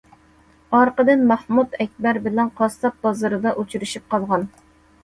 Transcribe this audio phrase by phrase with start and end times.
[0.77, 4.53] ئارقىدىن مەخمۇت ئەكبەر بىلەن قاسساپ بازىرىدا ئۇچرىشىپ قالغان.